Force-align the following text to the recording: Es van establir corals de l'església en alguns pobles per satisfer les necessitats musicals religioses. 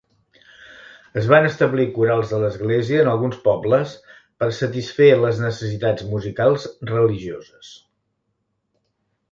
Es 1.21 1.27
van 1.33 1.47
establir 1.49 1.85
corals 1.97 2.31
de 2.35 2.39
l'església 2.43 3.03
en 3.03 3.09
alguns 3.11 3.37
pobles 3.45 3.93
per 4.43 4.49
satisfer 4.61 5.11
les 5.27 5.43
necessitats 5.45 6.09
musicals 6.17 6.67
religioses. 6.95 7.73